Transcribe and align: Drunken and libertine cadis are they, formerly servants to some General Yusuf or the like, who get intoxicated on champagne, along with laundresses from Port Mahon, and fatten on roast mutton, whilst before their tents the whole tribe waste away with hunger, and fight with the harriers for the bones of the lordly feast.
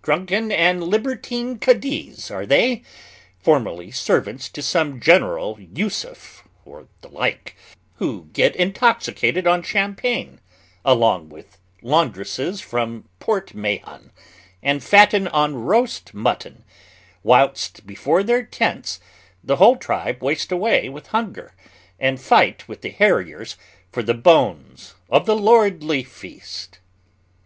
Drunken 0.00 0.50
and 0.50 0.82
libertine 0.82 1.58
cadis 1.58 2.30
are 2.30 2.46
they, 2.46 2.80
formerly 3.38 3.90
servants 3.90 4.48
to 4.48 4.62
some 4.62 4.98
General 4.98 5.60
Yusuf 5.60 6.48
or 6.64 6.88
the 7.02 7.08
like, 7.10 7.54
who 7.96 8.30
get 8.32 8.56
intoxicated 8.56 9.46
on 9.46 9.62
champagne, 9.62 10.40
along 10.86 11.28
with 11.28 11.58
laundresses 11.82 12.62
from 12.62 13.10
Port 13.20 13.52
Mahon, 13.54 14.10
and 14.62 14.82
fatten 14.82 15.28
on 15.28 15.54
roast 15.54 16.14
mutton, 16.14 16.64
whilst 17.22 17.86
before 17.86 18.22
their 18.22 18.42
tents 18.44 19.00
the 19.44 19.56
whole 19.56 19.76
tribe 19.76 20.22
waste 20.22 20.50
away 20.50 20.88
with 20.88 21.08
hunger, 21.08 21.54
and 22.00 22.18
fight 22.22 22.66
with 22.68 22.80
the 22.80 22.88
harriers 22.92 23.58
for 23.92 24.02
the 24.02 24.14
bones 24.14 24.94
of 25.10 25.26
the 25.26 25.36
lordly 25.36 26.02
feast. 26.02 26.78